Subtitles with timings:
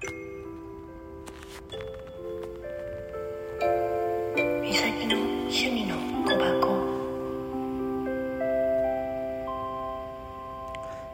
[0.00, 0.06] 美
[4.72, 6.68] 咲の趣味の小箱。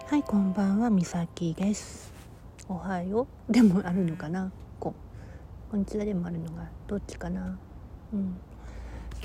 [0.07, 2.13] はいこんばんはみさきです。
[2.69, 3.53] おはよう。
[3.53, 4.53] でもあるのかな？
[4.79, 4.93] こ
[5.71, 7.59] こんにちはでもあるのがどっちかな？
[8.13, 8.37] うん。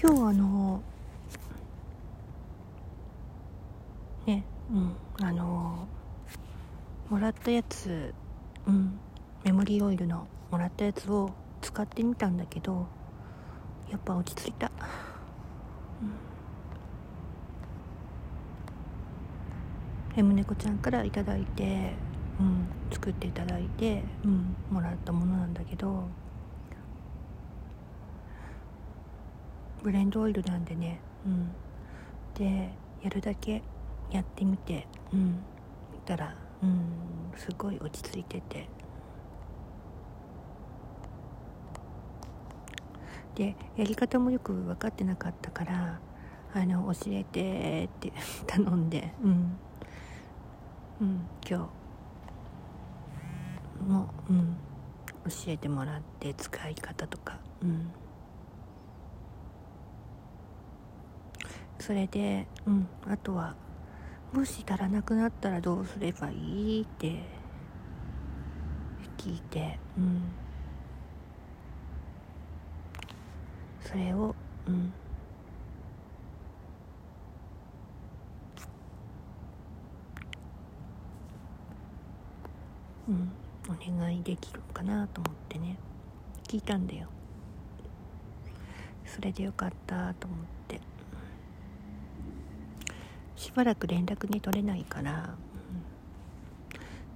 [0.01, 0.81] 今日あの
[4.25, 4.95] ねうん。
[5.21, 5.85] あの
[7.09, 8.13] もらったやつ
[8.65, 8.97] うん。
[9.43, 12.87] メモリーオイルのもらったやつを使ってみたんだけど
[13.89, 14.71] やっぱ落ち着いた、
[20.15, 21.93] うん、M 猫ちゃんから頂いて、
[22.39, 26.07] うん、作っていただいて、うん、もらったものなんだけど
[29.81, 31.51] ブレンドオイルなんでね、うん、
[32.33, 33.63] でやるだけ
[34.11, 35.43] やってみて、うん、
[35.93, 36.81] 見たら、うん、
[37.37, 38.67] すごい落ち着いてて。
[43.35, 45.99] でやり方もよく分かってなかったから
[46.53, 48.11] あの教えてって
[48.47, 49.57] 頼んでうん、
[51.01, 51.79] うん、今日。
[53.83, 54.57] も、うん、
[55.25, 57.39] 教えてもらって使い方とか。
[57.61, 57.91] うん。
[61.79, 63.55] それで、うん、あとは
[64.33, 67.23] もし足らなくなったらどうすればいいって
[69.17, 70.21] 聞いてうん。
[73.89, 74.35] それを
[74.67, 74.93] うん。
[83.07, 83.31] うん。
[83.67, 85.75] お願いできるかなと思ってね。
[86.47, 87.07] 聞いたんだよ。
[89.05, 90.79] それでよかったと思って。
[93.35, 95.33] しばらく連絡に取れないから、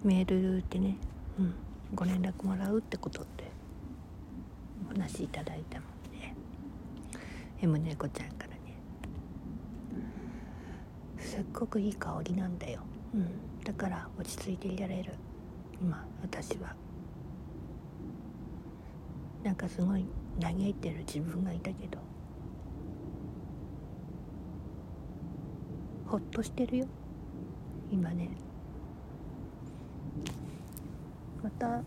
[0.04, 0.96] うん、メールってね、
[1.38, 1.54] うん、
[1.94, 3.44] ご連絡もらうってことって
[4.90, 5.80] お話しいただいた
[7.68, 8.56] の M 猫ちゃんからね。
[11.18, 12.82] すっごくいい香りなんだよ、
[13.14, 15.14] うん、だから落ち着いていられる。
[15.82, 16.76] 今私は。
[19.44, 20.06] なんかすごい
[20.40, 21.98] 嘆いてる自分がいたけど。
[26.06, 26.86] ほっとしてるよ。
[27.92, 28.30] 今ね。
[31.42, 31.82] また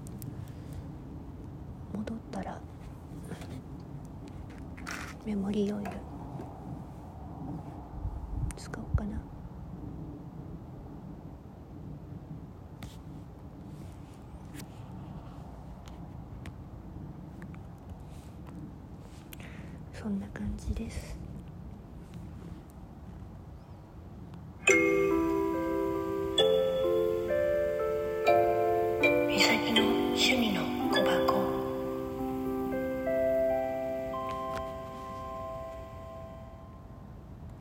[1.95, 2.61] 戻ったら
[5.27, 5.91] メモリーオイル。
[8.57, 9.21] 使おうかな。
[19.93, 21.17] そんな感じです。
[29.29, 30.63] 美咲の趣味の
[30.93, 31.46] 小箱。